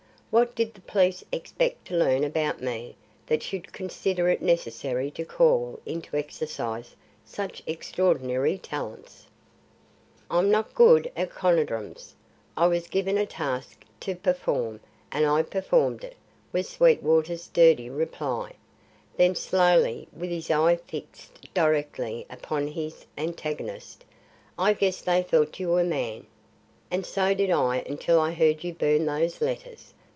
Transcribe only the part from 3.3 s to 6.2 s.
they should consider it necessary to call into